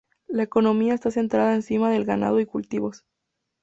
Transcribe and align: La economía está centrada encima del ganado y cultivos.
La 0.27 0.41
economía 0.41 0.95
está 0.95 1.11
centrada 1.11 1.53
encima 1.53 1.91
del 1.91 2.05
ganado 2.05 2.39
y 2.39 2.47
cultivos. 2.47 3.05